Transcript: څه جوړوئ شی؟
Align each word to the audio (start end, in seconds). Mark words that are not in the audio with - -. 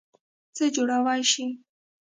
څه 0.55 0.65
جوړوئ 0.75 1.21
شی؟ 1.31 1.45